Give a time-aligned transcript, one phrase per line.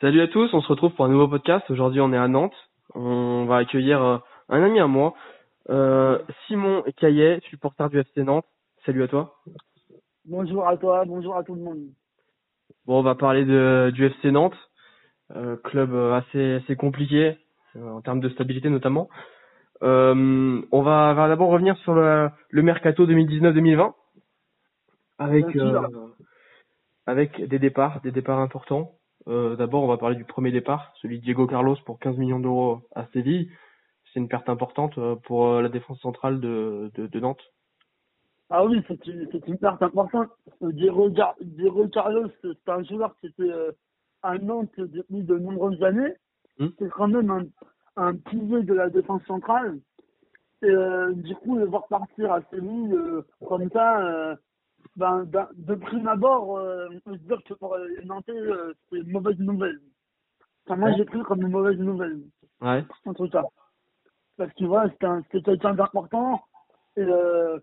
[0.00, 1.68] Salut à tous, on se retrouve pour un nouveau podcast.
[1.70, 2.54] Aujourd'hui, on est à Nantes.
[2.94, 5.14] On va accueillir euh, un ami à moi,
[5.70, 8.46] euh, Simon Caillet, supporter du FC Nantes.
[8.86, 9.34] Salut à toi.
[10.24, 11.80] Bonjour à toi, bonjour à tout le monde.
[12.86, 14.56] Bon, on va parler de, du FC Nantes,
[15.34, 17.36] euh, club assez, assez compliqué
[17.74, 19.08] en termes de stabilité notamment.
[19.82, 23.94] Euh, on va, va d'abord revenir sur le, le mercato 2019-2020
[25.18, 25.80] avec euh,
[27.06, 28.92] avec des départs, des départs importants.
[29.26, 32.40] Euh, D'abord, on va parler du premier départ, celui de Diego Carlos pour 15 millions
[32.40, 33.50] d'euros à Séville.
[34.12, 37.42] C'est une perte importante euh, pour euh, la défense centrale de, de, de Nantes.
[38.50, 40.28] Ah oui, c'est une, perte importante.
[40.62, 41.10] Diego,
[41.92, 43.52] Carlos, c'est un joueur qui était
[44.22, 46.14] à Nantes depuis de nombreuses années.
[46.58, 46.68] Hmm.
[46.78, 47.44] C'est quand même un,
[47.98, 49.78] un pilier de la défense centrale.
[50.62, 54.36] Et euh, du coup, le voir partir à Séville euh, comme ça, euh,
[54.96, 58.72] ben, d'un- de prime abord, euh, on peut se dire que pour les Nantais, euh,
[58.90, 59.80] c'est une mauvaise nouvelle.
[60.66, 60.96] Enfin, moi, Ouais.
[60.98, 62.20] j'ai pris comme une mauvaise nouvelle.
[62.60, 62.84] Ouais.
[63.06, 63.44] en tout cas.
[64.36, 66.42] Parce que voilà, c'était un- c'était quelqu'un d'important
[66.96, 67.58] et, euh,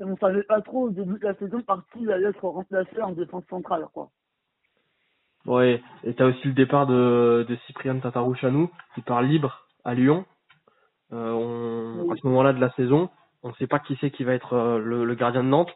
[0.00, 2.44] et on savait pas trop au début de la saison par qui il allait être
[2.48, 3.86] remplacé en défense centrale.
[3.94, 4.10] Quoi.
[5.46, 5.80] Ouais.
[6.02, 10.24] Et t'as aussi le départ de, de Cyprien Tatarouchanou qui part libre à Lyon.
[11.12, 12.12] Euh, on, Oui.
[12.12, 13.08] À ce moment-là de la saison,
[13.44, 15.72] on ne sait pas qui c'est qui va être euh, le, le gardien de Nantes.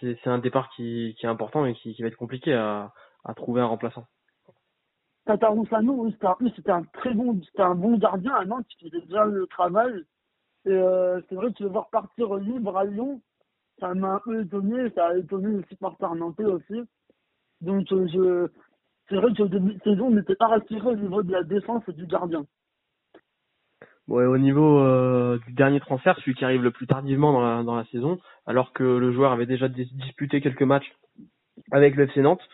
[0.00, 2.92] C'est un départ qui, est important et qui, va être compliqué à,
[3.36, 4.06] trouver un remplaçant.
[5.24, 6.14] Tata Roussano, oui,
[6.54, 10.04] c'était un, très bon, un bon gardien à Nantes qui faisait déjà le travail.
[10.66, 13.22] Euh, c'est vrai que le voir partir libre à Lyon,
[13.80, 16.82] ça m'a un peu étonné, ça a étonné les supporters nantais aussi.
[17.60, 18.48] Donc euh,
[19.08, 21.82] c'est vrai qu'au début de saison, on n'était pas rassuré au niveau de la défense
[21.88, 22.46] et du gardien.
[24.06, 27.40] Bon, et au niveau euh, du dernier transfert, celui qui arrive le plus tardivement dans
[27.40, 30.92] la, dans la saison, alors que le joueur avait déjà dis- disputé quelques matchs
[31.72, 32.46] avec le FC Nantes,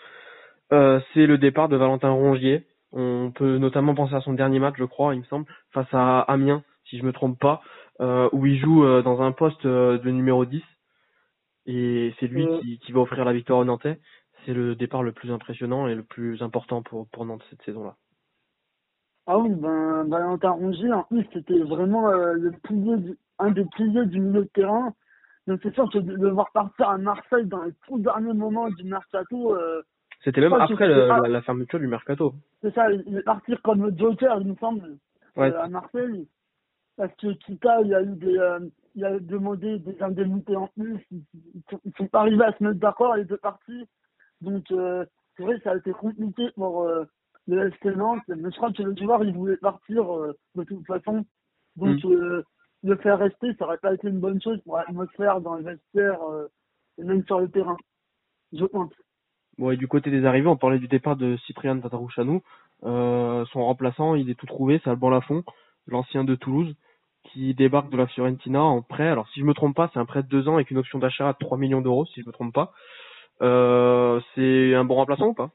[0.73, 2.67] euh, c'est le départ de Valentin Rongier.
[2.93, 6.21] On peut notamment penser à son dernier match, je crois, il me semble, face à
[6.21, 7.63] Amiens, si je me trompe pas,
[8.01, 10.63] euh, où il joue euh, dans un poste euh, de numéro 10.
[11.67, 13.99] Et c'est lui qui, qui va offrir la victoire aux Nantais.
[14.45, 17.97] C'est le départ le plus impressionnant et le plus important pour, pour Nantes cette saison-là.
[19.27, 23.65] Ah oui, ben, Valentin Rongier, en plus, c'était vraiment euh, le pilier du, un des
[23.77, 24.93] piliers du milieu de terrain.
[25.47, 28.69] Donc c'est sûr que de le voir partir à Marseille dans les tout derniers moments
[28.71, 29.83] du mercato, euh,
[30.23, 32.35] C'était même après le- la, la fermeture du mercato.
[32.63, 34.99] c'est ça, il est parti comme le Joker, il me semble,
[35.37, 35.51] Ouais.
[35.53, 36.29] euh, à Marseille.
[36.97, 38.61] Parce que Kita, il a eu des, euh,
[38.95, 41.23] il a demandé des indemnités en plus, ils,
[41.97, 43.87] sont- pas arrivés à se mettre d'accord, les deux parties.
[44.43, 46.87] Donc c'est vrai ça a été compliqué pour
[47.47, 50.87] le FC Nantes, mais je crois que le joueur, il voulait partir euh, de toute
[50.87, 51.25] façon.
[51.77, 52.43] Donc euh,
[52.83, 56.23] le faire rester, ça aurait pas été une bonne chose pour l'atmosphère dans le vestiaire
[56.23, 56.49] euh,
[56.99, 57.77] et même sur le terrain.
[58.53, 58.93] Je pense.
[59.59, 62.43] Bon, et du côté des arrivées, on parlait du départ de Cyprien Tatarouchanou.
[62.83, 65.45] Son remplaçant, il est tout trouvé, c'est Alban Lafont,
[65.87, 66.75] l'ancien de Toulouse,
[67.25, 69.09] qui débarque de la Fiorentina en prêt.
[69.09, 70.99] Alors, si je me trompe pas, c'est un prêt de deux ans avec une option
[70.99, 72.73] d'achat à 3 millions d'euros, si je me trompe pas.
[73.41, 75.51] C'est un bon remplaçant ou pas?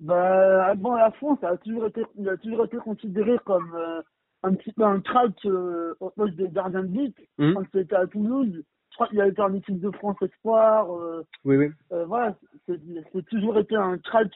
[0.00, 4.02] Bah, Alban Lafont, ça a toujours été, il a toujours été considéré comme euh,
[4.42, 7.80] un petit peu un crack euh, au poste de gardien de but Hmm quand il
[7.80, 8.62] était à Toulouse.
[8.90, 10.92] Je crois qu'il a été en équipe de France Espoir.
[10.94, 11.68] Euh, Oui, oui.
[12.06, 14.32] voilà, c'est toujours été un crack.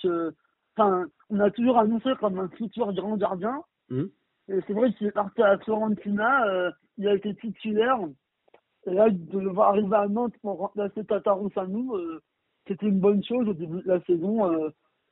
[0.76, 3.62] Enfin, on a toujours annoncé comme un futur grand gardien.
[3.88, 4.06] Hmm
[4.48, 7.98] Et c'est vrai qu'il est parti à Fiorentina, il a été titulaire.
[8.86, 12.20] Et là, de le voir arriver à Nantes pour remplacer Tata Roussanou, euh,
[12.66, 14.70] c'était une bonne chose au début de la saison.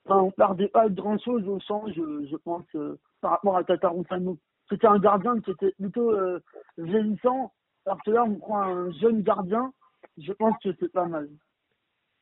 [0.09, 3.65] Enfin, on perdait pas grand chose au change, je, je pense, euh, par rapport à
[3.65, 4.39] Tata Roussanou.
[4.69, 6.41] C'était un gardien qui était plutôt euh,
[6.79, 7.53] vieillissant,
[7.87, 9.73] alors que là, on prend un jeune gardien.
[10.19, 11.29] Je pense que c'est pas mal.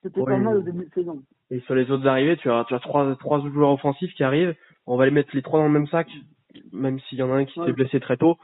[0.03, 1.23] C'était pas mal au début de saison.
[1.51, 4.55] Et sur les autres arrivées, tu as, tu as trois, trois joueurs offensifs qui arrivent.
[4.87, 6.09] On va les mettre les trois dans le même sac,
[6.73, 7.67] même s'il y en a un qui Ouais.
[7.67, 8.37] s'est blessé très tôt.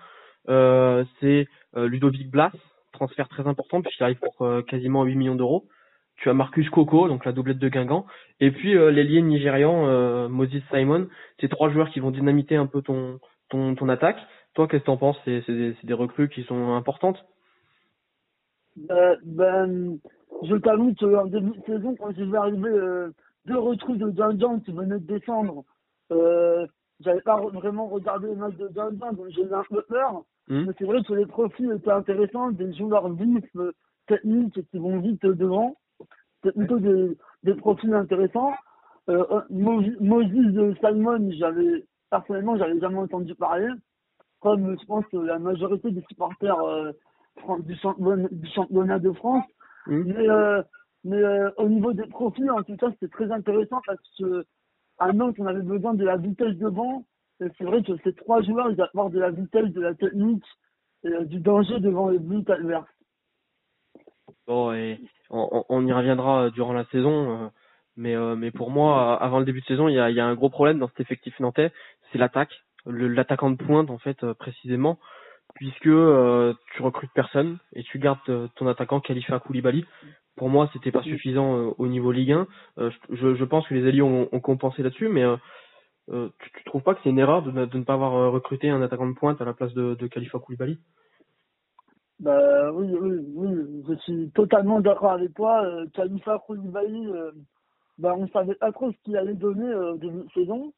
[0.49, 2.53] Euh, c'est Ludovic Blas,
[2.93, 5.67] transfert très important puisqu'il arrive pour quasiment 8 millions d'euros.
[6.21, 8.07] Tu as Marcus Coco, donc la doublette de Guingamp.
[8.41, 11.09] Et puis euh, l'ailier nigérian euh, Moses Simon.
[11.41, 13.19] C'est trois joueurs qui vont dynamiter un peu ton,
[13.49, 14.19] ton, ton attaque.
[14.55, 15.17] Toi, qu'est-ce que t'en penses?
[15.25, 17.19] C'est c'est des, c'est des recrues qui sont importantes?
[18.77, 19.99] Ben, ben,
[20.43, 23.11] je t'avoue qu'en début de saison, quand j'ai vu arriver euh,
[23.47, 25.65] deux recrues de Dungeon qui venaient de descendre,
[26.13, 26.67] euh,
[27.01, 30.23] j'avais pas vraiment regardé les matchs de Dungeon, donc j'ai eu un peu peur.
[30.49, 33.73] Hmm Mais c'est vrai que les profils étaient intéressants, des joueurs vifs, euh,
[34.07, 35.77] techniques qui vont vite euh, devant.
[36.43, 38.55] C'est plutôt des, des profils intéressants.
[39.09, 43.69] Euh, Mo- Moses Simon, j'avais personnellement, j'avais jamais entendu parler.
[44.41, 46.93] Comme je pense que la majorité des supporters euh,
[47.61, 49.45] du, championnat, du championnat de France.
[49.87, 50.63] Hmm Mais, euh,
[51.05, 54.45] mais euh, au niveau des profils, en tout cas, c'était très intéressant parce que
[54.99, 57.05] à Nantes, on avait besoin de la vitesse devant.
[57.41, 60.45] Et c'est vrai que ces trois joueurs, ils apportent de la vitesse, de la technique
[61.05, 62.89] et euh, du danger devant les buts adverses.
[64.47, 67.45] Bon, et on, y reviendra durant la saison.
[67.45, 67.49] Euh,
[67.97, 70.51] mais, euh, mais pour moi, avant le début de saison, il y a, un gros
[70.51, 71.73] problème dans cet effectif nantais,
[72.11, 74.99] c'est l'attaque, l'attaquant de pointe en fait précisément,
[75.55, 79.85] puisque tu recrutes personne et tu gardes ton attaquant Khalifa Koulibaly
[80.41, 82.47] pour moi, c'était pas suffisant euh, au niveau Ligue 1.
[82.79, 86.95] Euh, je, pense que les alliés ont, compensé là-dessus, mais euh, tu, tu trouves pas
[86.95, 89.45] que c'est une erreur de, de, ne pas avoir recruté un attaquant de pointe à
[89.45, 90.79] la place de, de Khalifa Koulibaly?
[92.21, 95.65] Bah, oui, oui, oui, je suis totalement d'accord avec toi.
[95.65, 97.33] Euh, Khalifa Koulibaly, euh,
[97.99, 100.73] bah, on savait pas trop ce qu'il allait donner début de saison.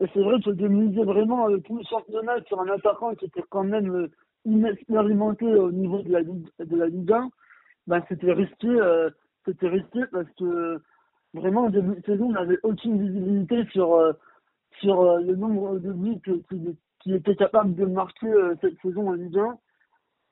[0.00, 3.64] Et c'est vrai que miser vraiment tout le championnat sur un attaquant qui était quand
[3.64, 4.08] même
[4.44, 7.30] inexpérimenté au niveau de la, de la Ligue 1,
[7.86, 9.10] bah, c'était risqué, euh,
[9.44, 10.80] c'était risqué parce que
[11.34, 14.12] vraiment au début de saison, on n'avait aucune visibilité sur, euh,
[14.80, 16.20] sur euh, le nombre de buts
[17.00, 19.58] qui, étaient capables de marquer cette saison en Ligue 1.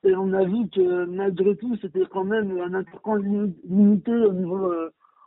[0.03, 4.73] Et on a vu que malgré tout, c'était quand même un attaquant limité au niveau,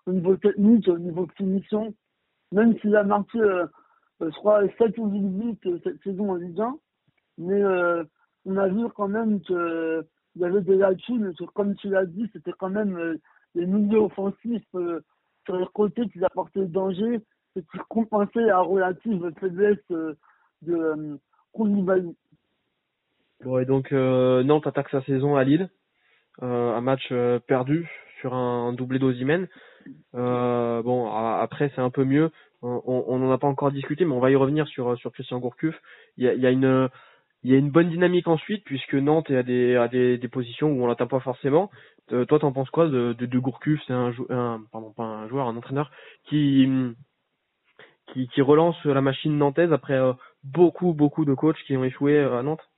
[0.06, 1.94] au niveau technique, au niveau finition.
[2.52, 3.38] Même s'il a marqué,
[4.20, 6.78] je crois, 7 ou 8 buts cette saison en Ligue 1.
[7.38, 7.62] Mais
[8.46, 11.32] on a vu quand même que il y avait des lacunes.
[11.54, 13.16] Comme tu l'as dit, c'était quand même euh,
[13.54, 15.00] les milieux offensifs euh,
[15.44, 17.20] sur les côtés qui apportaient le danger
[17.56, 20.14] et qui compensaient la relative faiblesse euh,
[20.62, 21.18] de
[21.52, 22.16] Koulibaly.
[23.44, 25.68] Bon, et donc Nantes attaque sa saison à Lille.
[26.40, 27.12] un match
[27.46, 27.88] perdu
[28.20, 29.48] sur un doublé d'Ozimène.
[30.12, 32.30] bon, après c'est un peu mieux.
[32.62, 35.74] On n'en a pas encore discuté, mais on va y revenir sur sur Christian Gourcuff.
[36.16, 36.88] Il y a, y a une
[37.44, 40.70] y a une bonne dynamique ensuite, puisque Nantes est à des, à des, des positions
[40.70, 41.70] où on l'atteint pas forcément.
[42.12, 43.80] Euh, toi, t'en penses quoi de, de, Gourcuff?
[43.86, 45.90] C'est un, joueur, un entraîneur
[46.24, 46.68] qui,
[48.12, 50.12] qui, qui relance la machine nantaise après euh,
[50.44, 52.71] beaucoup, beaucoup de coachs qui ont échoué euh, à Nantes?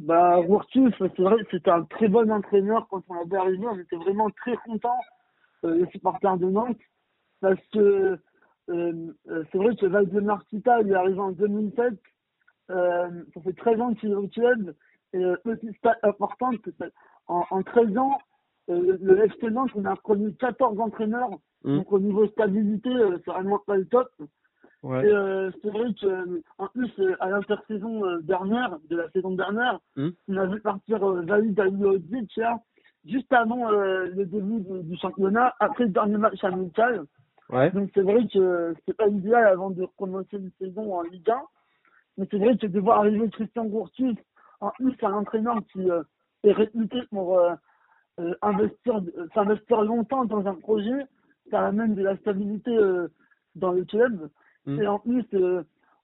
[0.00, 3.66] Bah, Gourcuff, c'est vrai c'était un très bon entraîneur quand on l'a arrivé.
[3.66, 5.00] On était vraiment très contents,
[5.64, 6.80] euh, les supporters de Nantes,
[7.40, 8.18] parce que
[8.66, 11.94] c'est vrai que Valdemar Kita, il est arrivé en 2007
[12.70, 14.74] euh, ça fait 13 ans qu'il est au club.
[15.12, 16.60] Et euh, petite stat importante,
[17.26, 18.18] en, en 13 ans,
[18.70, 21.30] euh, le FC Nantes, on a connu 14 entraîneurs.
[21.64, 21.76] Mmh.
[21.78, 24.08] Donc au niveau stabilité, euh, c'est vraiment pas le top.
[24.82, 25.06] Ouais.
[25.06, 26.90] Et euh, c'est vrai que en plus
[27.20, 30.08] à l'intersaison dernière, de la saison dernière, mmh.
[30.28, 32.40] on a vu partir euh, Valid Aliodic
[33.04, 37.04] juste avant le début du, du, championnat, après le dernier match amical.
[37.50, 37.70] Ouais.
[37.72, 41.36] Donc c'est vrai que c'est pas idéal avant de commencer une saison en Ligue 1.
[42.18, 44.18] Mais c'est vrai que de voir arriver Christian Gourcuff,
[44.60, 46.02] en plus un entraîneur qui euh,
[46.44, 47.54] est réputé pour euh,
[48.20, 49.00] euh, investir,
[49.34, 51.06] s'investir longtemps dans un projet,
[51.50, 52.76] ça amène de la stabilité
[53.56, 54.28] dans le club.
[54.70, 54.82] Mm.
[54.82, 55.24] Et en plus,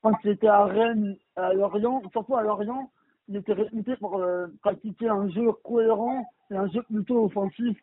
[0.02, 2.90] quand il était à Rennes, à Lorient, surtout à Lorient,
[3.28, 4.24] il était réputé pour
[4.62, 7.76] pratiquer un jeu cohérent et un jeu plutôt offensif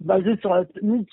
[0.00, 1.12] basé sur la technique.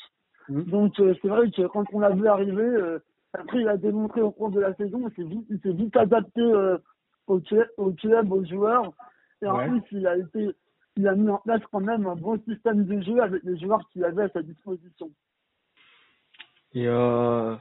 [0.49, 0.63] Mm.
[0.63, 2.99] Donc c'est vrai que quand on l'a vu arriver,
[3.33, 5.95] après, il a démontré au cours de la saison, il s'est vite, il s'est vite
[5.95, 6.77] adapté euh,
[7.27, 8.93] au, club, au club, aux joueurs.
[9.41, 10.49] Et en plus, il a été,
[10.95, 13.87] il a mis en place quand même un bon système de jeu avec les joueurs
[13.89, 15.11] qu'il avait à sa disposition.
[16.73, 17.55] Et, euh,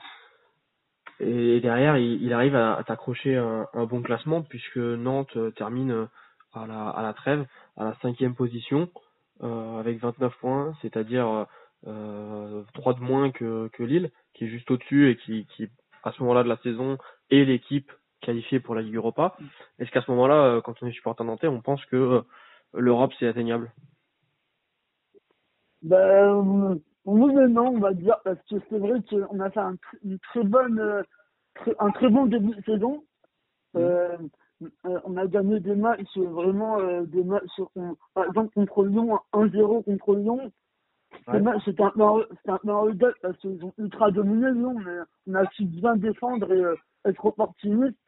[1.20, 5.50] et derrière, il, il arrive à, à t'accrocher un, un, bon classement puisque Nantes euh,
[5.50, 6.08] termine
[6.52, 7.46] à la, à la trêve
[7.76, 8.88] à la cinquième position
[9.42, 11.46] euh, avec 29 points, c'est-à-dire
[11.86, 15.68] euh, 3 de moins que, que Lille qui est juste au-dessus et qui, qui,
[16.02, 16.98] à ce moment-là de la saison,
[17.30, 19.36] est l'équipe qualifiée pour la Ligue Europa.
[19.78, 22.20] Est-ce qu'à ce, moment-là, euh, quand on est supporter nantais, on pense que euh,
[22.74, 23.72] l'Europe c'est atteignable?
[25.82, 29.76] Ben, oui mais non, on va dire, parce que c'est vrai qu'on a fait un,
[30.04, 31.02] une très bonne, euh,
[31.78, 33.04] un très bon début de saison.
[33.74, 33.78] Mmh.
[33.78, 34.16] Euh,
[35.04, 37.60] on a gagné des matchs, vraiment des matchs,
[38.14, 40.50] par exemple contre Lyon, 1-0 contre Lyon,
[41.64, 45.96] c'était un, un peu parce qu'ils ont ultra dominé, nous, mais on a su bien
[45.96, 47.98] défendre et euh, être opportuniste.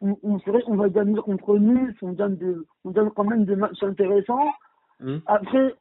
[0.00, 3.24] On, on, c'est vrai qu'on va gagner contre Nice, on gagne, des, on gagne quand
[3.24, 4.50] même des matchs intéressants.
[5.00, 5.18] Mmh.
[5.26, 5.74] Après,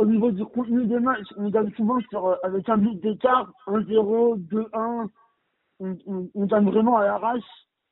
[0.00, 3.52] au niveau du contenu des matchs, on gagne souvent sur, euh, avec un but d'écart,
[3.66, 5.08] 1-0, 2-1.
[5.80, 7.42] On, on, on, gagne vraiment à l'arrache.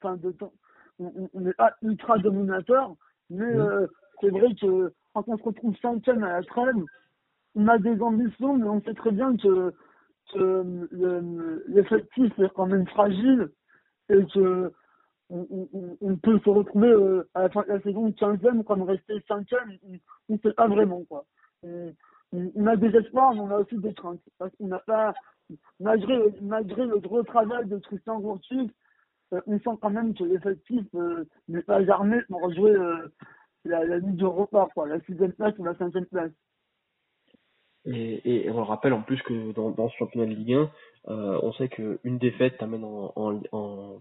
[0.00, 0.52] Enfin, de temps.
[0.98, 2.94] On, on, est pas ultra dominateur,
[3.28, 3.60] mais mmh.
[3.60, 3.86] euh,
[4.20, 6.76] c'est vrai que quand on se retrouve cinquième à la trêve,
[7.54, 9.74] on a des ambitions, mais on sait très bien que,
[10.32, 13.50] que l'effectif est quand même fragile
[14.08, 14.72] et que
[15.30, 15.68] on,
[16.00, 19.78] on, peut se retrouver euh, à la fin de la saison 15e comme rester 5e,
[20.30, 21.26] on ne sait pas vraiment quoi.
[21.62, 21.92] On,
[22.32, 25.14] on, a des espoirs, mais on a aussi des craintes parce qu'on n'a pas
[25.80, 28.70] malgré, malgré le gros travail de Tristan Gourtus,
[29.32, 33.08] euh, on sent quand même que l'effectif euh, n'est pas armé pour jouer euh,
[33.64, 36.32] la, la Ligue Europa, la sixième place ou la cinquième place.
[37.84, 40.70] Et, on le rappelle en plus que dans, ce championnat de Ligue 1,
[41.08, 43.98] euh, on sait qu'une défaite t'amène en, en, en,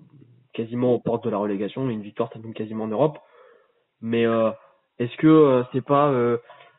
[0.53, 3.19] quasiment aux portes de la relégation, et une victoire t'amène quasiment en Europe.
[4.01, 4.51] Mais euh,
[4.99, 6.37] est-ce que euh, c'est pas, euh,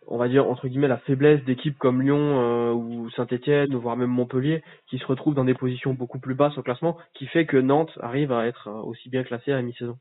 [0.08, 4.10] on va dire entre guillemets, la faiblesse d'équipes comme Lyon euh, ou Saint-Étienne, voire même
[4.10, 7.56] Montpellier, qui se retrouvent dans des positions beaucoup plus basses au classement, qui fait que
[7.56, 9.98] Nantes arrive à être aussi bien classé à la mi-saison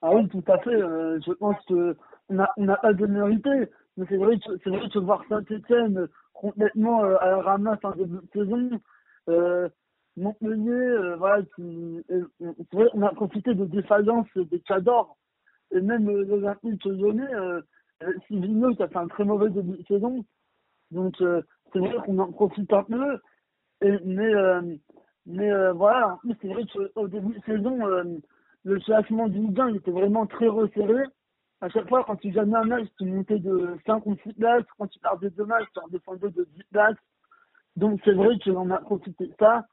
[0.00, 0.78] Ah oui, tout à fait.
[0.78, 1.96] je pense que
[2.28, 3.68] on a, on a pas de mérité.
[3.96, 8.16] Mais c'est vrai, c'est vrai que voir Saint-Etienne complètement euh, à la ramasse en début
[8.16, 8.80] de saison,
[9.28, 9.68] euh,
[10.16, 11.42] Montpellier, euh, voilà,
[12.94, 15.16] on a profité de défaillances des Cadors,
[15.70, 17.32] et même euh, l'Olympique lyonnais,
[18.02, 20.24] euh, Sivino qui a fait un très mauvais début de saison.
[20.90, 21.42] Donc euh,
[21.72, 23.18] c'est vrai qu'on en profite un peu,
[23.80, 24.62] et, mais, euh,
[25.26, 27.78] mais voilà, c'est vrai qu'au début de saison,
[28.64, 31.04] le classement du Ligue 1 il était vraiment très resserré
[31.62, 34.64] à chaque fois, quand tu gagnais un match, tu montais de 5 ou 6 places.
[34.76, 36.96] Quand tu perdais deux matchs, tu redescendais de 10 places.
[37.76, 39.64] Donc, c'est vrai qu'on a profité de ça.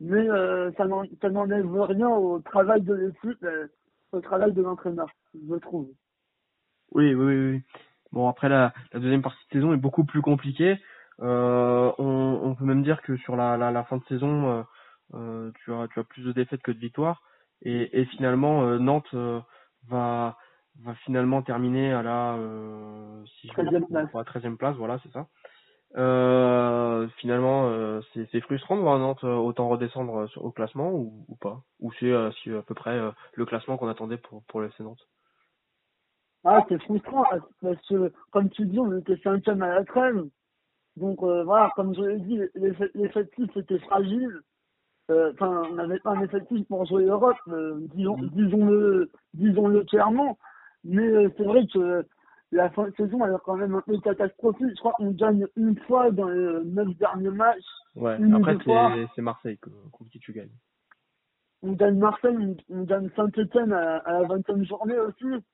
[0.00, 0.86] Mais euh, ça
[1.28, 3.46] n'enlève rien au travail de l'équipe,
[4.12, 5.90] au travail de l'entraîneur, je trouve.
[6.92, 7.62] Oui, oui, oui.
[8.12, 10.78] Bon, après, la, la, deuxième partie de saison est beaucoup plus compliquée.
[11.20, 14.62] Euh, on, on, peut même dire que sur la, la, la fin de saison, euh,
[15.14, 17.22] euh, tu, as, tu as plus de défaites que de victoires.
[17.62, 19.14] Et, et finalement, Nantes
[19.88, 20.36] va
[20.82, 24.10] va finalement terminer à la euh, si 13e place.
[24.12, 25.26] 13e place, voilà, c'est ça.
[25.96, 31.36] Euh, finalement, euh, c'est frustrant de voir Nantes euh, autant redescendre au classement ou, ou
[31.36, 31.62] pas?
[31.80, 34.82] Ou c'est euh, à peu près euh, le classement qu'on attendait pour, pour le FC
[34.82, 35.08] Nantes?
[36.50, 37.24] Ah, c'est frustrant
[37.60, 40.24] parce que, comme tu dis, on était 5e à la trêve.
[40.96, 42.40] Donc voilà, comme je l'ai dit,
[42.94, 44.40] l'effectif était fragile.
[45.10, 47.36] Enfin, on n'avait pas un effectif pour jouer l'Europe,
[47.94, 48.28] disons, mm.
[48.30, 50.38] disons-le disons-le clairement.
[50.84, 52.06] Mais euh, c'est vrai que
[52.52, 54.70] la fin de saison, elle est quand même un peu catastrophique.
[54.70, 57.58] Je crois qu'on gagne une fois dans les neuf derniers matchs.
[57.94, 58.56] Ouais, après,
[59.14, 60.54] c'est Marseille contre qui tu gagnes.
[61.62, 65.44] On gagne Marseille, on gagne Saint-Etienne à, à, la 20e journée aussi.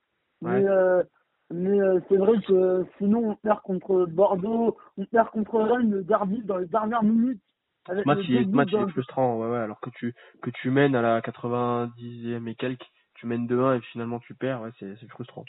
[0.45, 0.61] Ouais.
[0.61, 1.03] Mais, euh,
[1.51, 6.05] mais euh, c'est vrai que sinon, on perd contre Bordeaux, on perd contre Rennes, le
[6.05, 7.41] derby dans les dernières minutes.
[7.87, 10.71] Avec match, il est, match il est frustrant, ouais, ouais, alors que tu, que tu
[10.71, 15.09] mènes à la 90e et quelques tu mènes 2-1 et finalement tu perds, ouais, c'est
[15.09, 15.45] frustrant.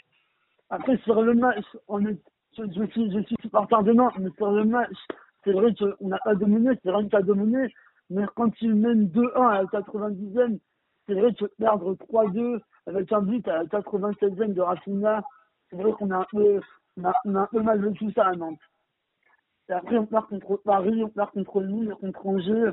[0.70, 2.18] Après, sur le match, on est,
[2.56, 4.96] je, je suis, je suis supporter de Nantes, mais sur le match,
[5.44, 7.72] c'est vrai qu'on n'a pas dominé, c'est rien qui a dominé,
[8.10, 10.58] mais quand tu mènes 2-1 à la 90e,
[11.06, 15.22] c'est vrai que perdre 3-2 avec un but à la 96e de Rafinha,
[15.70, 16.60] c'est vrai qu'on a un peu,
[16.96, 18.60] on a, on a un peu mal vécu ça à Nantes.
[19.68, 22.72] Et après, on perd contre Paris, on perd contre Lille, contre Angers.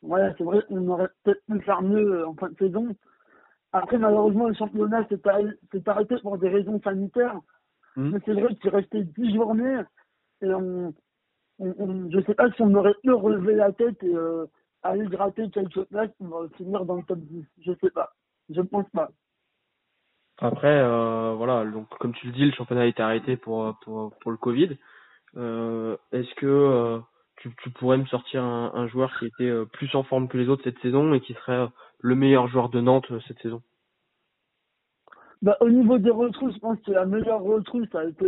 [0.00, 2.88] Voilà, c'est vrai qu'on aurait peut-être pu faire mieux en fin de saison.
[3.72, 5.20] Après, malheureusement, le championnat s'est
[5.86, 7.38] arrêté pour des raisons sanitaires.
[7.96, 8.10] Mmh.
[8.10, 9.82] Mais c'est vrai qu'il restait 10 journées.
[10.42, 10.94] Et on,
[11.58, 14.46] on, on, je sais pas si on aurait pu relever la tête et euh,
[14.82, 17.44] aller gratter quelques places pour finir dans le top 10.
[17.60, 18.12] Je sais pas.
[18.48, 19.10] Je pense pas.
[20.38, 24.12] Après, euh, voilà, donc comme tu le dis, le championnat a été arrêté pour, pour,
[24.20, 24.76] pour le Covid.
[25.36, 26.98] Euh, Est-ce que euh,
[27.36, 30.48] tu, tu, pourrais me sortir un, un, joueur qui était plus en forme que les
[30.48, 31.68] autres cette saison et qui serait
[32.00, 33.62] le meilleur joueur de Nantes cette saison?
[35.42, 38.26] Bah, Au niveau des recrues, je pense que la meilleure recrue, ça a été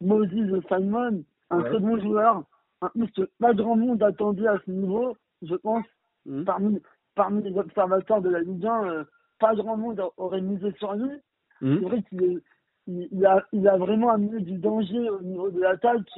[0.00, 0.30] Moses
[0.68, 1.68] Simon, un ouais.
[1.68, 2.44] très bon joueur.
[2.80, 5.84] Un que pas grand monde attendait à ce niveau, je pense.
[6.26, 6.44] Mmh.
[6.44, 6.80] Parmi,
[7.14, 9.04] parmi les observateurs de la Ligue 1, euh,
[9.38, 11.10] pas grand monde aurait misé sur lui.
[11.60, 11.78] Mmh.
[11.78, 12.40] C'est vrai qu'il
[12.86, 16.08] il, il, a, il a vraiment amené du danger au niveau de l'attaque.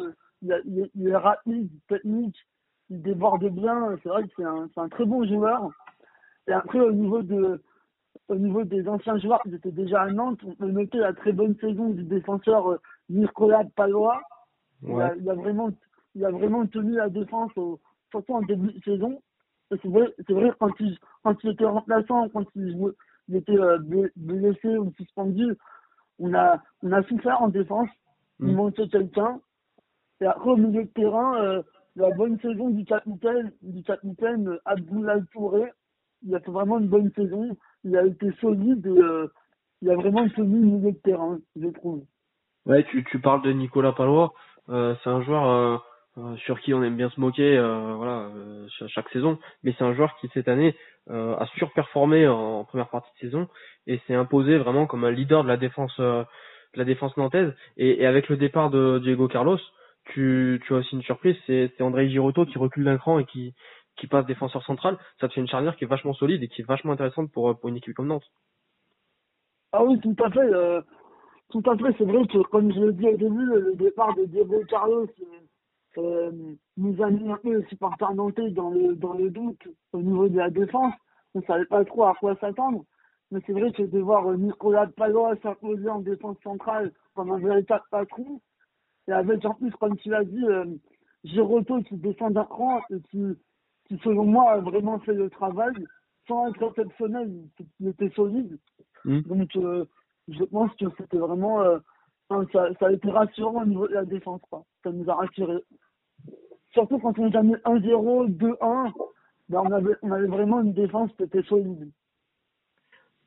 [0.43, 2.37] Il, a, il, il est rapide, technique,
[2.91, 3.97] il déborde bien.
[4.03, 5.71] C'est vrai que c'est un, un très bon joueur.
[6.47, 7.63] Et après, au niveau de,
[8.29, 11.33] au niveau des anciens joueurs qui étaient déjà à Nantes, on peut noter la très
[11.33, 14.21] bonne saison du défenseur euh, Nicolas Palois.
[14.83, 14.95] Ouais.
[14.95, 15.71] Il, a, il, a, vraiment,
[16.15, 17.81] il a vraiment tenu la défense, au,
[18.11, 19.21] surtout en début de saison.
[19.71, 22.93] C'est vrai, c'est vrai quand il, quand il était remplaçant, quand il,
[23.29, 23.79] il était euh,
[24.17, 25.57] blessé ou suspendu,
[26.19, 27.89] on a, on a souffert en défense.
[28.41, 28.55] Il mm.
[28.55, 29.41] manquait quelqu'un.
[30.21, 31.63] Et après, au milieu de terrain, euh,
[31.97, 35.73] la bonne saison du capitaine, du capitaine euh, Abdoulaye Touré,
[36.27, 37.57] il a fait vraiment une bonne saison.
[37.85, 39.27] Il a été solide et euh,
[39.83, 42.05] il a vraiment tenu le milieu de terrain, je trouve.
[42.67, 44.33] Ouais, tu, tu parles de Nicolas Palois.
[44.71, 45.85] Euh, c'est un joueur
[46.17, 48.31] euh, euh, sur qui on aime bien se moquer, euh, voilà,
[48.89, 49.39] chaque saison.
[49.63, 50.75] Mais c'est un joueur qui cette année
[51.11, 53.49] a surperformé en, première partie de saison
[53.87, 56.25] et s'est imposé vraiment comme un leader de la défense, de
[56.75, 57.53] la défense nantaise.
[57.77, 59.59] Et, et, avec le départ de Diego Carlos,
[60.07, 63.55] tu, tu as aussi une surprise, c'est André Girotto qui recule d'un cran et qui,
[63.97, 64.99] qui passe défenseur central.
[65.21, 67.59] Ça te fait une charnière qui est vachement solide et qui est vachement intéressante pour,
[67.59, 68.31] pour une équipe comme Nantes.
[69.73, 70.39] Ah oui, tout à fait.
[70.39, 70.81] Euh,
[71.51, 71.95] tout à fait.
[71.99, 75.09] C'est vrai que, comme je l'ai dit au début, le départ de Diego Carlos
[75.99, 76.31] euh,
[76.77, 80.37] nous a mis un peu supporters nantais dans le, dans le doute au niveau de
[80.37, 80.95] la défense.
[81.35, 82.85] On ne savait pas trop à quoi s'attendre.
[83.31, 87.85] Mais c'est vrai que de voir Nicolas Palois s'imposer en défense centrale comme un véritable
[87.91, 88.41] patron,
[89.09, 90.65] et avec en plus, comme tu l'as dit, euh,
[91.25, 93.23] Giroto qui descend d'un cran et qui,
[93.87, 95.75] qui, selon moi, a vraiment fait le travail
[96.27, 97.31] sans être exceptionnel,
[97.81, 98.59] il était solide.
[99.05, 99.21] Mm.
[99.23, 99.85] Donc, euh,
[100.29, 101.63] je pense que c'était vraiment.
[101.63, 101.79] Euh,
[102.53, 104.65] ça, ça, a été rassurant au niveau de la défense, quoi.
[104.83, 105.63] Ça nous a rassuré.
[106.75, 108.93] Surtout quand on mis 1-0, 2-1,
[109.49, 109.73] ben on,
[110.11, 111.91] avait, vraiment une défense qui était solide.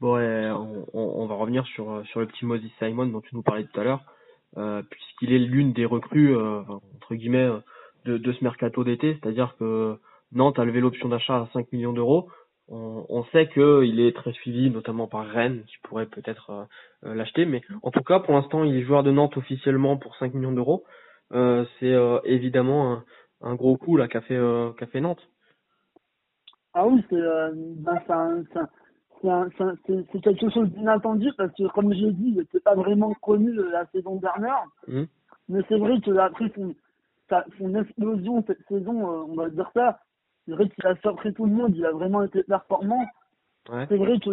[0.02, 0.18] Bon,
[0.94, 4.04] on, va revenir sur, le petit Moses Simon dont tu nous parlais tout à l'heure.
[4.58, 6.62] Euh, puisqu'il est l'une des recrues euh,
[6.96, 7.50] entre guillemets
[8.06, 9.98] de, ce mercato d'été, c'est-à-dire que
[10.32, 12.30] Nantes a levé l'option d'achat à 5 millions d'euros.
[12.70, 16.68] On, on, sait qu'il est très suivi, notamment par Rennes, qui pourrait peut-être
[17.04, 20.16] euh, l'acheter, mais en tout cas, pour l'instant, il est joueur de Nantes officiellement pour
[20.18, 20.84] 5 millions d'euros.
[21.32, 23.04] c'est évidemment
[23.42, 24.40] un, gros coup là qu'a fait,
[24.92, 25.28] fait Nantes.
[26.74, 27.22] Ah oui, c'est
[27.56, 28.44] ben,
[29.24, 33.52] c'est quelque chose d'inattendu parce que, comme je l'ai dit, il n'était pas vraiment connu
[33.54, 34.64] la saison dernière.
[34.88, 35.04] Mmh.
[35.50, 36.76] Mais c'est vrai que après son,
[37.58, 40.00] son explosion cette saison, euh, on va dire ça,
[40.46, 43.06] c'est vrai qu'il a surpris tout le monde, il a vraiment été performant.
[43.68, 44.30] C'est vrai que,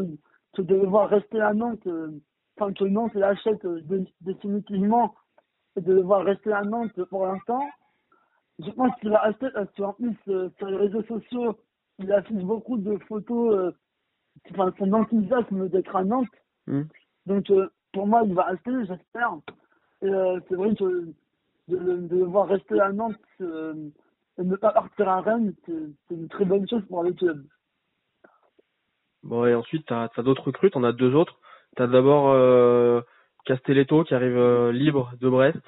[0.55, 2.11] que de devoir rester à Nantes, euh,
[2.57, 3.81] enfin que Nantes l'achète euh,
[4.21, 5.15] définitivement,
[5.77, 7.61] et de devoir rester à Nantes pour l'instant,
[8.59, 11.59] je pense qu'il va rester parce qu'en plus, sur les réseaux sociaux,
[11.99, 13.75] il affiche beaucoup de photos
[14.51, 16.29] enfin, son enthousiasme d'être à Nantes.
[16.67, 16.83] Hmm.
[17.27, 19.35] Donc, euh, pour moi, il va rester, j'espère.
[20.03, 21.07] Et euh, c'est vrai que
[21.69, 23.75] de, de, le voir rester à Nantes euh,
[24.39, 27.45] et ne pas partir à Rennes, c'est une très bonne chose pour le club.
[29.23, 31.39] Bon, et ensuite, tu as, d'autres recrues, on a deux autres.
[31.77, 33.01] Tu as d'abord euh,
[33.47, 35.63] Castelletto qui arrive libre de Brest.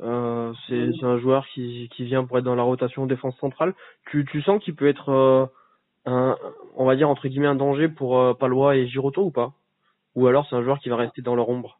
[0.00, 3.74] Euh, c'est un joueur qui, qui vient pour être dans la rotation défense centrale.
[4.10, 5.50] Tu, tu sens qu'il peut être
[6.06, 6.36] un,
[6.76, 9.52] on va dire entre guillemets un danger pour euh, Palois et Giroto ou pas?
[10.14, 11.78] Ou alors c'est un joueur qui va rester dans leur ombre?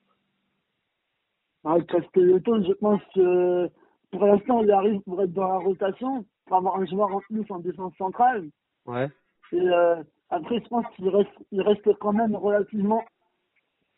[1.64, 3.68] Ah, Castelletto, je pense que
[4.11, 7.44] pour l'instant il arrive pour être dans la rotation, pour avoir un joueur en plus
[7.50, 8.48] en défense centrale.
[8.87, 9.09] Ouais.
[9.53, 13.03] Et euh, après je pense qu'il reste, il reste quand même relativement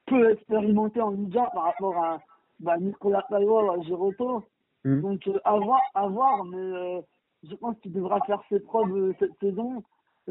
[0.07, 2.20] peu expérimenté en Ligue par rapport à
[2.61, 4.45] bah, Nicolas ou à Giroto.
[4.85, 5.01] Hmm.
[5.01, 7.01] Donc euh, à voir, à voir, mais euh,
[7.49, 9.83] je pense qu'il devra faire ses preuves cette saison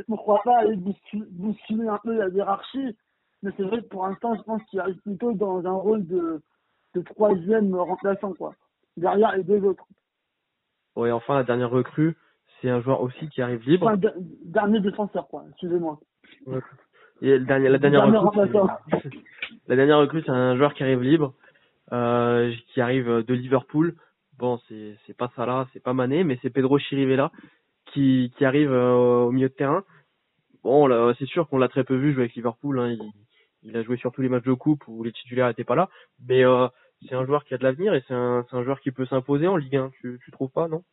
[0.04, 2.96] pourquoi pas aller bousculer un peu la hiérarchie.
[3.44, 6.42] Mais c'est vrai que pour l'instant, je pense qu'il arrive plutôt dans un rôle de,
[6.96, 8.54] de troisième remplaçant, quoi.
[8.98, 9.86] Derrière les deux autres.
[10.96, 12.16] Oui, enfin, la dernière recrue,
[12.62, 13.88] c'est un joueur aussi qui arrive libre.
[13.88, 14.00] Enfin,
[14.46, 15.44] dernier défenseur, quoi.
[15.50, 16.00] Excusez-moi.
[17.22, 18.50] Et la dernière, la dernière recrue,
[19.68, 21.34] la dernière recrue, c'est un joueur qui arrive libre,
[21.92, 23.96] euh, qui arrive de Liverpool.
[24.38, 27.32] Bon, c'est c'est pas Salah, c'est pas Mané, mais c'est Pedro Chirivella
[27.94, 29.84] qui, qui arrive euh, au milieu de terrain.
[30.64, 32.80] Bon, c'est sûr qu'on l'a très peu vu jouer avec Liverpool.
[32.80, 32.98] Hein.
[33.62, 35.90] Il, a joué sur tous les matchs de coupe où les titulaires n'étaient pas là.
[36.28, 36.68] Mais euh,
[37.08, 39.58] c'est un joueur qui a de l'avenir et c'est un, joueur qui peut s'imposer en
[39.58, 39.92] Ligue 1.
[40.02, 40.84] Tu, tu trouves pas, non?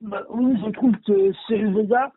[0.00, 2.12] Bah, Oui, je trouve que Cyril Vega,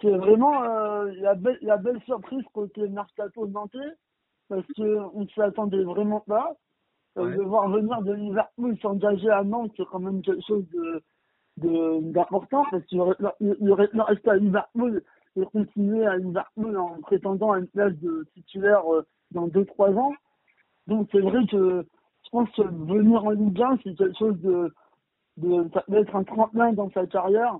[0.00, 3.78] c'est vraiment euh, la, belle, la belle surprise côté Mercato Nantais
[4.48, 6.54] parce qu'on ne s'y attendait vraiment pas.
[7.16, 10.64] Euh, de voir venir de Liverpool s'engager à Nantes, c'est quand même quelque chose
[11.56, 15.02] de, d'important parce qu'il aurait, il aurait resté à Liverpool
[15.36, 20.14] et continuer à Liverpool en prétendant à une place de titulaire euh, dans 2-3 ans.
[20.86, 21.84] Donc c'est vrai que
[22.24, 24.72] je pense que venir en Ligue 1, c'est quelque chose de,
[25.38, 27.58] de ça peut être un tremplin dans sa carrière.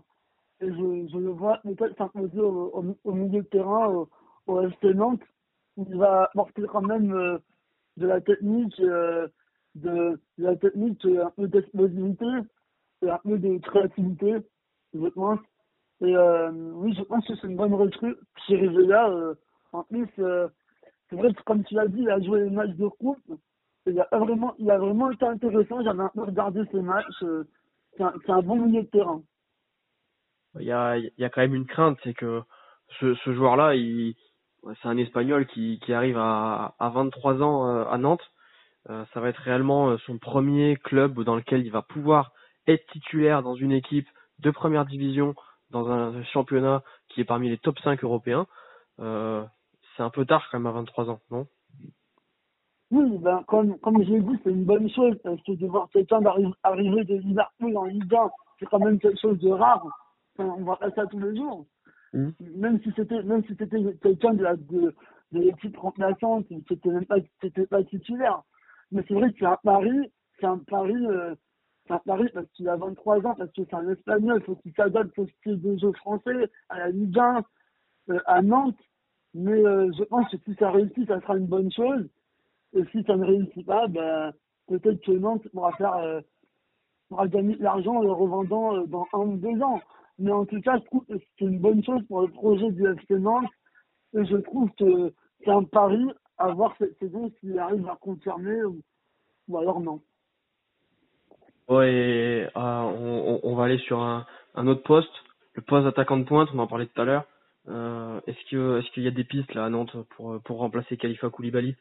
[0.61, 4.09] Et je, je le vois peut-être s'imposer au, au, milieu de terrain, au,
[4.47, 5.23] au FC Nantes.
[5.77, 7.39] Il va apporter quand même euh,
[7.97, 9.29] de la technique, euh,
[9.81, 12.27] de, la technique, un peu d'explosivité
[13.03, 14.37] et un peu de créativité,
[14.95, 15.01] je.
[16.01, 18.17] Et euh, oui, je pense que c'est une bonne recrue.
[18.47, 19.35] Chez Rivella, euh,
[19.73, 20.49] en plus, euh,
[21.11, 23.19] c'est vrai que comme tu l'as dit, il a joué les matchs de coupe.
[23.87, 25.83] Il a vraiment, il a vraiment été intéressant.
[25.83, 27.23] J'avais un peu regardé ces matchs.
[27.23, 27.45] Euh,
[27.97, 29.23] c'est un, un, bon milieu de terrain.
[30.61, 32.43] Il y a, il y a quand même une crainte, c'est que
[33.01, 34.15] ce, ce joueur-là, il,
[34.83, 38.23] c'est un Espagnol qui, qui arrive à, à 23 ans à Nantes.
[38.91, 42.33] Euh, ça va être réellement son premier club dans lequel il va pouvoir
[42.67, 45.35] être titulaire dans une équipe de première division
[45.71, 48.47] dans un championnat qui est parmi les top 5 européens,
[49.01, 49.45] euh,
[49.97, 51.47] c'est un peu tard quand même à 23 ans, non?
[52.91, 56.23] Oui, ben, comme, comme j'ai dit, c'est une bonne chose, parce que de voir quelqu'un
[56.63, 59.87] arriver de Liverpool en Ligue 1, c'est quand même quelque chose de rare.
[60.39, 61.67] Enfin, on voit pas ça tous les jours.
[62.15, 62.31] Mm.
[62.57, 64.95] Même si c'était, même si c'était quelqu'un de la, de,
[65.33, 68.41] de l'équipe remplaçante, c'était même pas, c'était pas titulaire.
[68.93, 71.35] Mais c'est vrai que c'est un pari, c'est un pari, euh,
[71.91, 75.19] un pari parce qu'il a 23 ans, parce que c'est un espagnol, faut qu'il s'adapte
[75.19, 77.43] au style de jeu français, à la Ligue 1,
[78.11, 78.79] euh, à Nantes.
[79.35, 82.09] Mais euh, je pense que si ça réussit, ça sera une bonne chose.
[82.75, 84.33] Et si ça ne réussit pas, ben,
[84.67, 86.21] peut-être que Nantes pourra faire, euh,
[87.09, 89.81] pourra gagner de l'argent en le revendant euh, dans un ou deux ans.
[90.19, 92.87] Mais en tout cas, je trouve que c'est une bonne chose pour le projet du
[92.87, 93.49] FC Nantes.
[94.15, 95.13] Et je trouve que
[95.45, 96.05] c'est un pari
[96.39, 98.81] à voir cette saison s'il arrive à confirmer ou,
[99.49, 100.01] ou alors non.
[101.69, 105.13] Ouais, euh, on, on, va aller sur un, un autre poste,
[105.55, 107.25] le poste d'attaquant de pointe, on en parlait tout à l'heure.
[107.69, 110.97] Euh, est-ce que est-ce qu'il y a des pistes là à Nantes pour pour remplacer
[110.97, 111.77] Khalifa Koulibaly?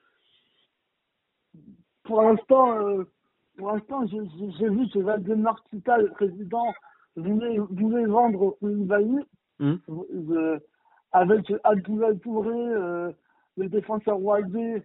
[2.04, 3.06] Pour l'instant, euh,
[3.58, 6.74] pour l'instant, j'ai vu que Valdemar Kita, le président,
[7.15, 9.20] voulait voulait vendre Koulibaly
[9.60, 9.76] mmh.
[11.13, 13.13] avec Abdoulaye Touré,
[13.58, 14.84] euh, le défenseur Waldé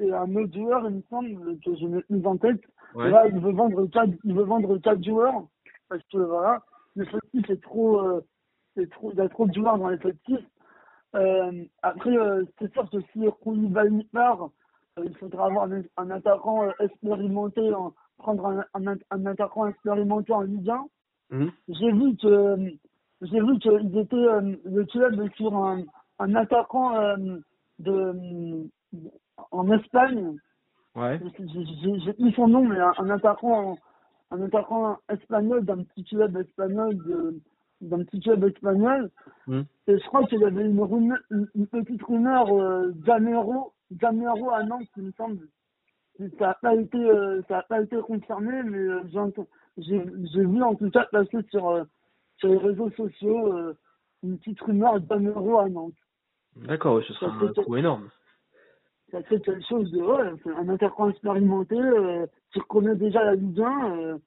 [0.00, 2.60] et un autre joueur, il me semble, que je n'ai plus en tête.
[2.94, 3.10] Ouais.
[3.10, 5.44] Là, il veut vendre quatre, il veut vendre quatre joueurs
[5.88, 6.62] parce que voilà,
[6.96, 8.20] l'effectif est trop, euh,
[8.76, 10.38] c'est trop, il y a trop de joueurs dans l'effectif.
[11.14, 14.50] Euh, après, euh, c'est sûr que si Koulibaly part,
[14.98, 19.66] euh, il faudra avoir un, un attaquant euh, expérimenté, en, prendre un, un, un, attaquant
[19.66, 20.86] expérimenté en Ligue 1.
[21.30, 21.46] Mmh.
[21.68, 22.56] J'ai vu que
[23.22, 25.82] j'ai vu qu'ils étaient euh, le club sur un,
[26.18, 26.94] un attaquant
[27.78, 28.68] de
[29.50, 30.36] en Espagne.
[30.94, 31.20] Ouais.
[32.04, 33.76] J'ai plus son nom, mais un, un attaquant
[34.30, 36.96] un attaquant espagnol d'un petit club espagnol
[37.80, 39.10] d'un petit club espagnol.
[39.46, 39.60] Mmh.
[39.86, 44.50] Et je crois qu'il y avait une, rumeur, une, une petite rumeur euh, Gamero, Gamero
[44.50, 45.46] à Nantes, il me semble.
[46.18, 49.30] Ça n'a pas été, euh, ça a pas été confirmé, mais euh,
[49.76, 51.84] j'ai vu en tout cas passer sur, euh,
[52.38, 53.54] sur les réseaux sociaux
[54.24, 55.94] une petite rumeur Gamero à Nantes.
[56.64, 58.08] D'accord, ce sera Ça un fait- coup énorme.
[59.10, 63.34] Ça fait quelque chose de, ouais, c'est un attaquant expérimenté, euh, qui connaît déjà la
[63.36, 64.18] Ligue 1, euh,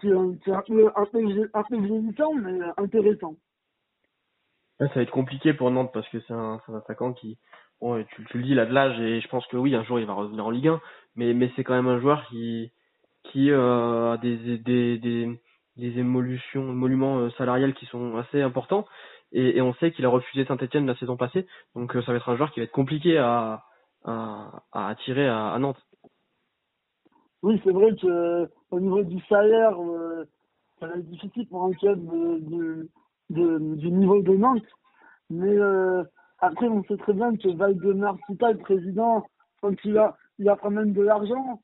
[0.00, 3.36] qui est un, peu, un peu, vieil- un peu vieillissant, mais euh, intéressant.
[4.78, 7.36] Ça va être compliqué pour Nantes parce que c'est un, c'est un attaquant qui,
[7.80, 9.82] bon, tu, tu le dis, il a de l'âge et je pense que oui, un
[9.84, 10.80] jour il va revenir en Ligue 1,
[11.16, 12.70] mais, mais c'est quand même un joueur qui,
[13.24, 15.40] qui euh, a des, des, des,
[15.76, 18.86] des évolutions, émoluments euh, salariales qui sont assez importants
[19.32, 22.18] et, et on sait qu'il a refusé Saint-Etienne la saison passée, donc euh, ça va
[22.18, 23.64] être un joueur qui va être compliqué à,
[24.04, 25.80] à, à attirer à, à Nantes.
[27.42, 30.24] Oui, c'est vrai que euh, au niveau du salaire, euh,
[30.80, 32.88] ça va être difficile pour un club de, de,
[33.30, 34.66] de- du niveau de Nantes.
[35.30, 36.02] Mais euh,
[36.40, 39.24] après, on sait très bien que Valdemar Kita, le président,
[39.60, 41.60] quand il a, il a quand même de l'argent.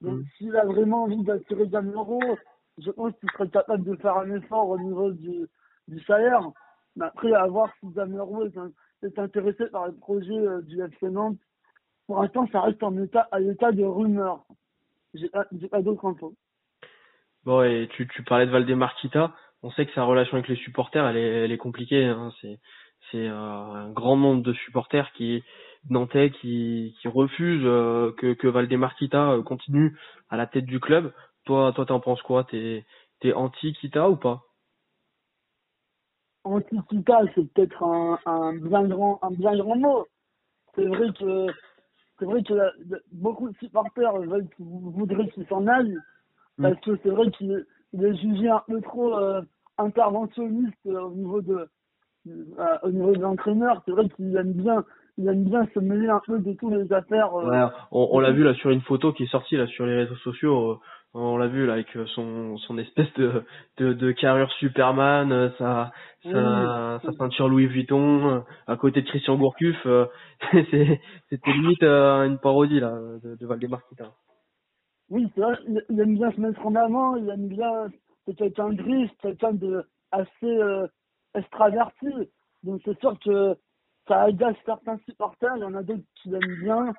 [0.00, 0.24] Donc, Mhm.
[0.36, 2.20] s'il a vraiment envie d'attirer Gamero,
[2.78, 5.46] je pense qu'il serait capable de faire un effort au niveau du,
[5.88, 6.42] du salaire.
[6.96, 10.82] Mais après, à voir si Gamero est, in- est intéressé par le projet euh, du
[10.82, 11.38] FC Nantes.
[12.06, 14.44] Pour l'instant, ça reste en état, à l'état de rumeur.
[15.14, 16.34] J'ai pas, pas d'autres infos.
[17.44, 19.34] Bon, et tu, parlais de Valdemar Kita.
[19.62, 22.04] On sait que sa relation avec les supporters, elle est, compliquée.
[22.04, 22.32] Hein.
[22.40, 22.58] C'est,
[23.14, 25.42] euh, un grand nombre de supporters qui
[25.88, 29.96] nantais qui, refusent euh, que, Valdemar Kita continue
[30.28, 31.12] à la tête du club.
[31.44, 32.44] Toi, toi, t'en penses quoi?
[32.44, 32.84] T'es,
[33.20, 34.42] t'es anti Kita ou pas?
[36.46, 40.06] Anti-Kita, c'est peut-être un, un bien grand, un bien grand mot.
[40.74, 41.46] C'est vrai que,
[42.18, 42.72] c'est vrai que la-
[43.12, 45.96] beaucoup de supporters veulent, voudraient qu'il s'en aille.
[46.58, 49.42] Parce que c'est vrai qu'il il est jugé un peu trop euh,
[49.78, 51.68] interventionniste euh, au niveau de,
[52.28, 53.82] euh, au niveau de l'entraîneur.
[53.84, 54.84] C'est vrai qu'il aime bien,
[55.18, 57.34] il aime bien se mêler un peu de toutes les affaires.
[57.34, 59.86] euh, Ouais, on, on l'a vu là sur une photo qui est sortie là sur
[59.86, 60.80] les réseaux sociaux.
[61.18, 63.44] On l'a vu là avec euh, son, son espèce de,
[63.78, 69.08] de, de carrure Superman, euh, sa, sa, sa ceinture Louis Vuitton, euh, à côté de
[69.08, 69.76] Christian Gourcuff.
[69.86, 70.06] euh,
[70.70, 71.00] c'est-
[71.30, 74.12] C'était limite euh, une parodie là de, de Valdemar Kita.
[75.10, 77.86] Oui, c'est vrai, il, aime bien se mettre en avant, il aime bien,
[78.26, 80.86] c'est quelqu'un de riche, quelqu'un de assez euh,
[81.34, 82.08] extraverti.
[82.64, 83.54] Donc c'est sûr que
[84.08, 86.92] ça agace certains supporters, il y en a d'autres qui l'aiment bien.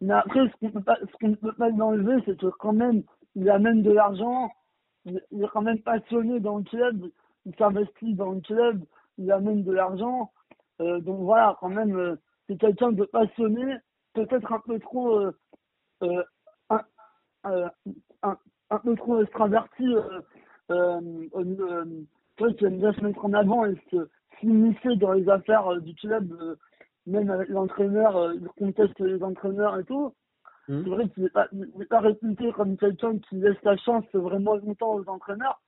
[0.00, 2.46] Mais après, ce qu'on peut pas, ce qu'on ne peut pas lui enlever, c'est que
[2.58, 3.02] quand même,
[3.34, 4.50] il amène de l'argent,
[5.04, 7.10] il, est quand même passionné dans le club,
[7.46, 8.82] il s'investit dans le club,
[9.18, 10.30] il amène de l'argent.
[10.80, 12.16] Euh, donc voilà, quand même, euh,
[12.46, 13.76] c'est quelqu'un de passionné,
[14.14, 15.32] peut-être un peu trop euh,
[16.02, 16.22] euh,
[16.70, 16.80] un,
[17.46, 17.68] euh,
[18.22, 18.36] un,
[18.70, 19.86] un peu trop extraverti.
[19.86, 20.20] Euh,
[20.70, 21.84] euh,
[22.56, 23.76] qui aime bien se mettre en avant et
[24.40, 26.32] s'immiscer dans les affaires du club,
[27.06, 30.12] même avec l'entraîneur, il conteste les entraîneurs et tout.
[30.66, 31.48] C'est vrai qu'il n'est pas,
[31.90, 35.60] pas réputé comme quelqu'un qui laisse la chance vraiment longtemps aux entraîneurs.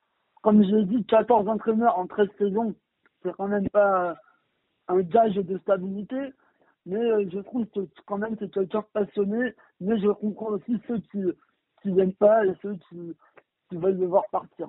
[0.42, 2.74] Comme je l'ai dit, 14 entraîneurs en 13 saisons,
[3.22, 4.14] c'est quand même pas
[4.88, 6.32] un gage de stabilité.
[6.86, 9.54] Mais euh, je trouve que quand même c'est quelqu'un passionné.
[9.80, 11.22] Mais je comprends aussi ceux qui
[11.82, 13.14] qui n'aiment pas et ceux qui,
[13.68, 14.68] qui veulent le voir partir.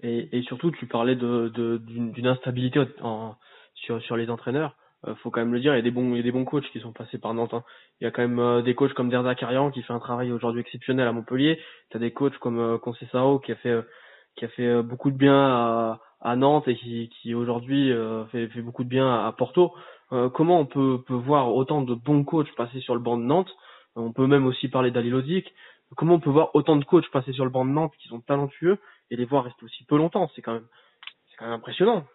[0.00, 3.36] Et, et surtout, tu parlais de d'une instabilité en,
[3.74, 4.76] sur sur les entraîneurs.
[5.06, 6.32] Euh, faut quand même le dire, il y a des bons, il y a des
[6.32, 7.54] bons coachs qui sont passés par Nantes.
[7.54, 7.64] Hein.
[8.00, 10.32] Il y a quand même euh, des coachs comme Derza Karian qui fait un travail
[10.32, 11.60] aujourd'hui exceptionnel à Montpellier.
[11.90, 13.82] Tu as des coachs comme euh, Concessao qui a fait euh,
[14.36, 17.92] qui a fait beaucoup de bien à, à Nantes et qui, qui aujourd'hui
[18.30, 19.74] fait, fait beaucoup de bien à, Porto.
[20.32, 23.54] comment on peut, peut voir autant de bons coachs passer sur le banc de Nantes?
[23.94, 25.12] On peut même aussi parler d'Ali
[25.96, 28.20] Comment on peut voir autant de coachs passer sur le banc de Nantes qui sont
[28.20, 28.78] talentueux
[29.10, 30.30] et les voir rester aussi peu longtemps?
[30.34, 30.66] C'est quand même
[31.28, 32.06] c'est quand même impressionnant.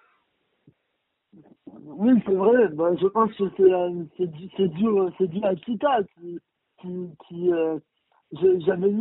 [1.66, 2.68] Oui, c'est vrai.
[2.70, 4.86] Bah, je pense que c'est euh, c'est dû c'est dû
[5.18, 6.40] c'est dû à Kita qui
[6.82, 7.78] qui, qui euh,
[8.32, 8.94] j'avais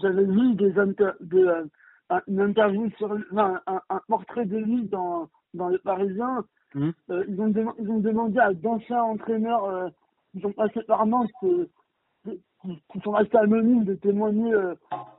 [0.00, 5.28] j'avais lu des inter, de, euh, une interview sur un, un, portrait de lui dans
[5.54, 6.44] dans le Parisien.
[6.74, 6.90] Mmh.
[7.10, 9.88] Euh, ils ont ils ont demandé à d'anciens entraîneurs euh,
[10.32, 11.68] qui sont passés par Nantes qui,
[12.62, 14.52] qui, sont restés anonymes de témoigner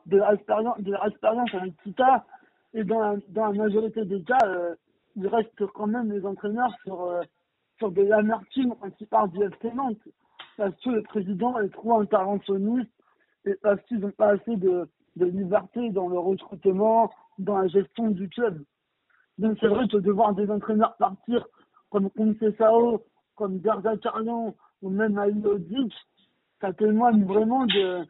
[0.06, 2.26] de leur expérience de leur expérience avec Kita
[2.74, 4.38] et dans la, dans la majorité des cas
[5.20, 7.22] il reste quand même les entraîneurs sur, euh,
[7.78, 9.98] sur de l'amertume quand ils parlent du FC Nantes.
[10.58, 12.92] Parce que le président est trop interventionniste
[13.46, 18.12] et parce qu'ils n'ont pas assez de, de liberté dans le recrutement, dans la gestion
[18.12, 18.64] du club.
[19.38, 21.46] Donc c'est vrai que de voir des entraîneurs partir
[21.90, 22.10] comme
[22.58, 23.04] Sao,
[23.36, 25.94] comme Garza Carlion ou même Aïlodic,
[26.62, 28.06] ça témoigne vraiment de,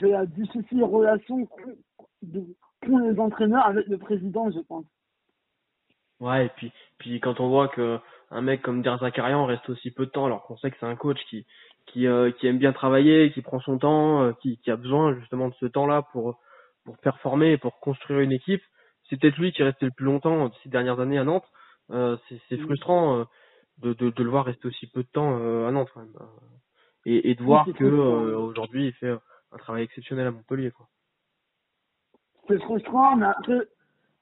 [0.00, 4.84] de la difficile relation qu'ont les entraîneurs avec le président, je pense.
[6.20, 7.98] Ouais, et puis, puis quand on voit que
[8.30, 10.86] un mec comme Der Zakarian reste aussi peu de temps, alors qu'on sait que c'est
[10.86, 11.46] un coach qui,
[11.86, 15.14] qui, euh, qui aime bien travailler, qui prend son temps, euh, qui, qui a besoin
[15.18, 16.38] justement de ce temps-là pour,
[16.84, 18.62] pour performer et pour construire une équipe.
[19.08, 21.48] C'est peut-être lui qui est resté le plus longtemps ces dernières années à Nantes.
[21.90, 22.64] Euh, c'est mm.
[22.64, 23.26] frustrant
[23.78, 26.16] de, de, de, le voir rester aussi peu de temps à Nantes quand même.
[27.06, 29.16] Et, et de voir que aujourd'hui il fait
[29.52, 30.72] un travail exceptionnel à Montpellier.
[30.72, 30.88] quoi.
[32.48, 33.60] C'est frustrant, mais après,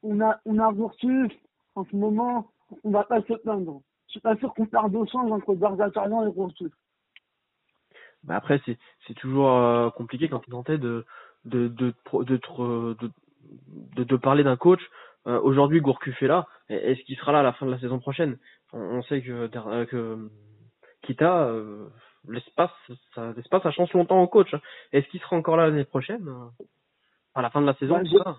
[0.02, 1.28] on a, on a reçu
[1.76, 2.50] en ce moment,
[2.84, 3.80] on va pas se plaindre.
[4.06, 6.68] Je suis pas sûr qu'on perde au change entre Barzakarian et Rousseau.
[8.24, 11.04] Bah après, c'est, c'est toujours euh, compliqué quand tu tentais de,
[11.44, 13.10] de, de, de,
[13.94, 14.80] de, de, parler d'un coach.
[15.26, 16.46] Euh, aujourd'hui, Gourcuff est là.
[16.68, 18.38] Est-ce qu'il sera là à la fin de la saison prochaine?
[18.72, 20.28] On, sait que, euh,
[21.02, 21.52] Kita,
[22.28, 22.70] l'espace,
[23.14, 24.52] ça, l'espace, ça change longtemps au coach.
[24.92, 26.28] Est-ce qu'il sera encore là l'année prochaine?
[27.34, 28.36] À la fin de la saison, bah,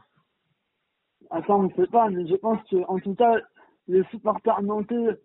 [1.29, 3.35] Attends, on ne sait pas, mais je pense que, en tout cas,
[3.87, 5.19] les supporters nantais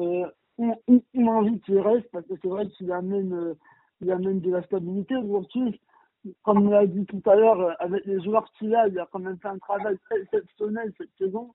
[0.00, 0.26] euh,
[0.58, 3.54] ont, ont, envie qu'il reste parce que c'est vrai qu'il amène, euh,
[4.00, 5.16] il amène de la stabilité.
[5.16, 5.80] Aujourd'hui,
[6.42, 9.08] comme on l'a dit tout à l'heure, euh, avec les joueurs qu'il a, il a
[9.10, 11.54] quand même fait un travail exceptionnel cette saison.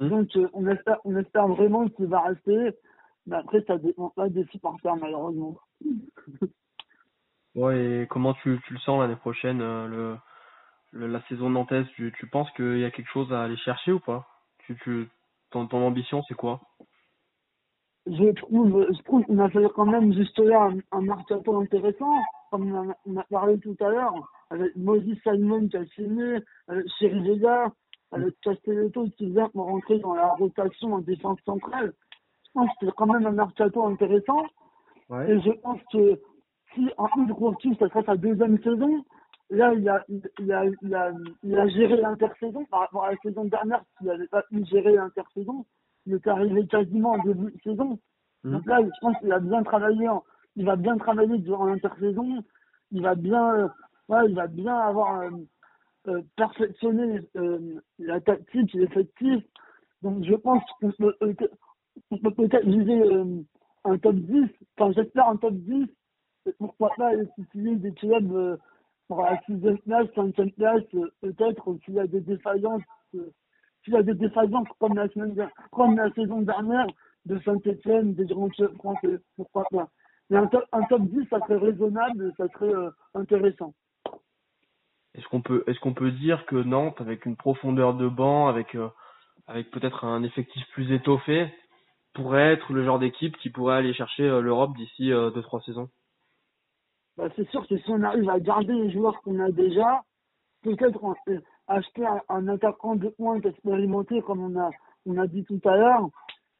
[0.00, 0.08] Mmh.
[0.08, 2.70] Donc, euh, on, espère, on espère vraiment qu'il va rester.
[3.26, 5.56] Mais après, ça dépend pas des supporters, malheureusement.
[7.54, 10.16] ouais, et comment tu, tu le sens l'année prochaine, le
[10.94, 14.00] la saison nantaise, tu, tu penses qu'il y a quelque chose à aller chercher ou
[14.00, 14.26] pas?
[14.66, 15.08] Tu, tu,
[15.50, 16.60] ton, ton ambition, c'est quoi?
[18.06, 22.22] Je trouve, je trouve qu'on a fait quand même juste là un, un mercato intéressant,
[22.50, 24.14] comme on a, on a, parlé tout à l'heure,
[24.50, 27.72] avec Moses Simon qui a signé, avec Vega,
[28.12, 31.94] avec Castelletto qui vient pour rentrer dans la rotation en défense centrale.
[32.44, 34.44] Je pense que c'est quand même un mercato intéressant.
[35.08, 35.30] Ouais.
[35.30, 36.20] Et je pense que
[36.74, 39.04] si en une grosse ça serait sa deuxième saison,
[39.50, 43.16] là, il a, il a, il a, il a géré l'intersaison par rapport à la
[43.18, 45.64] saison dernière, s'il n'avait pas pu gérer l'intersaison.
[46.06, 47.98] Il est arrivé quasiment en début de saison.
[48.42, 48.52] Mmh.
[48.52, 50.08] Donc là, je pense qu'il a bien travaillé,
[50.56, 52.44] il va bien travailler durant l'intersaison.
[52.90, 53.68] Il va bien, euh,
[54.08, 55.30] ouais, il va bien avoir euh,
[56.08, 59.42] euh, perfectionné euh, la tactique, l'effectif.
[60.02, 61.16] Donc je pense qu'on peut,
[62.10, 63.02] on peut peut-être viser
[63.84, 64.48] un top 10.
[64.78, 65.86] Enfin, j'espère un top 10.
[66.46, 68.58] Et pourquoi pas utiliser des clubs
[69.08, 72.82] pour la sixième place, cinquième place, euh, peut-être s'il y a des défaillances,
[73.14, 73.30] euh,
[73.84, 76.86] s'il y a des défaillances comme la semaine comme la saison dernière
[77.26, 79.88] de Saint-Etienne, des grands chefs français, pourquoi pas.
[80.30, 83.74] Mais un top, un top 10, ça serait raisonnable, ça serait euh, intéressant.
[85.14, 88.76] Est-ce qu'on peut, est-ce qu'on peut dire que Nantes, avec une profondeur de banc, avec,
[89.46, 91.54] avec peut-être un effectif plus étoffé,
[92.14, 95.88] pourrait être le genre d'équipe qui pourrait aller chercher l'Europe d'ici deux trois saisons?
[97.16, 100.02] Bah, c'est sûr que si on arrive à garder les joueurs qu'on a déjà,
[100.62, 101.00] peut-être
[101.68, 104.70] acheter un, attaquant de pointe expérimenté comme on a
[105.06, 106.08] on a dit tout à l'heure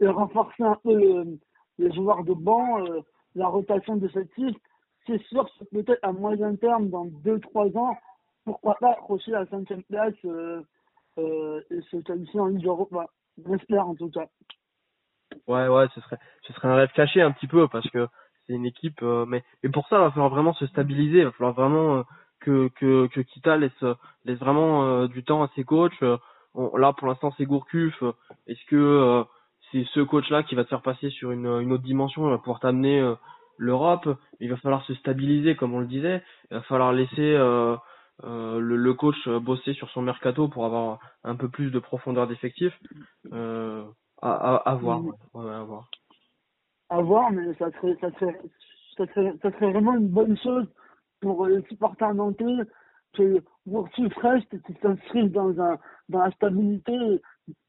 [0.01, 1.39] et renforcer un peu
[1.79, 3.01] les joueurs de banc, euh,
[3.35, 4.61] la rotation de cette liste,
[5.07, 7.97] c'est sûr que peut-être à moyen terme, dans 2-3 ans,
[8.45, 10.63] pourquoi pas accrocher la cinquième place euh,
[11.19, 13.07] euh, et se qualifier en Ligue Europa.
[13.47, 14.27] J'espère en tout cas.
[15.47, 18.07] Ouais, ouais, ce serait, ce serait un rêve caché un petit peu parce que
[18.47, 21.25] c'est une équipe, euh, mais, mais pour ça, il va falloir vraiment se stabiliser, il
[21.25, 22.03] va falloir vraiment euh,
[22.41, 23.85] que, que, que Kita laisse,
[24.25, 26.01] laisse vraiment euh, du temps à ses coachs.
[26.03, 28.03] là, pour l'instant, c'est Gourcuff.
[28.47, 29.25] Est-ce que
[29.73, 32.39] c'est ce coach-là qui va te faire passer sur une, une autre dimension, il va
[32.39, 33.03] pouvoir t'amener
[33.57, 34.09] l'Europe?
[34.41, 36.23] Il va falloir se stabiliser, comme on le disait.
[36.51, 37.37] Il va falloir laisser
[38.23, 42.29] euh, le, le, coach bosser sur son mercato pour avoir un peu plus de profondeur
[42.29, 42.73] d'effectif.
[43.33, 43.85] Euh,
[44.23, 45.03] à, à, à, voir.
[45.35, 45.89] Ouais, à voir.
[46.95, 48.41] À voir, mais ça serait, ça serait,
[48.97, 50.65] ça serait, ça serait vraiment une bonne chose
[51.21, 52.45] pour les supporters nantais
[53.15, 55.77] que World Fresh qui s'inscrivent dans un
[56.09, 56.97] dans la stabilité,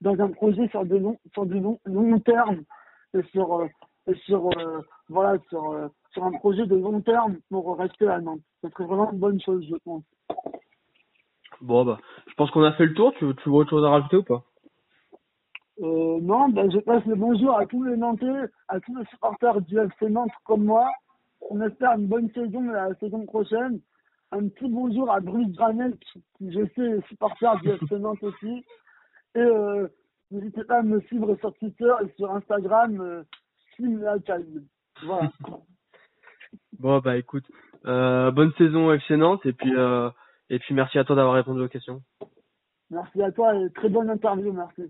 [0.02, 2.62] dans un projet sur de long sur du long, long terme
[3.16, 3.68] et sur euh,
[4.06, 8.22] et sur euh, voilà sur euh, sur un projet de long terme pour rester à
[8.22, 8.42] Nantes.
[8.62, 10.04] Ça serait vraiment une bonne chose, je pense.
[11.62, 13.12] Bon bah, je pense qu'on a fait le tour.
[13.18, 14.44] Tu, tu vois autre chose à rajouter ou pas?
[15.82, 19.62] Euh, non, ben, je passe le bonjour à tous les Nantais, à tous les supporters
[19.62, 20.90] du FC Nantes comme moi.
[21.50, 23.82] On espère une bonne saison la saison prochaine.
[24.32, 25.96] Un petit bonjour à Bruce Granel,
[26.38, 28.64] qui, je sais est supporter du FC Nantes aussi.
[29.36, 29.88] Et euh,
[30.32, 33.24] n'hésitez pas à me suivre sur Twitter et sur Instagram, euh,
[35.04, 35.30] Voilà.
[36.80, 37.46] bon, bah écoute,
[37.86, 40.10] euh, bonne saison FC Nantes et puis, euh,
[40.50, 42.02] et puis merci à toi d'avoir répondu aux questions.
[42.90, 44.84] Merci à toi et très bonne interview, merci.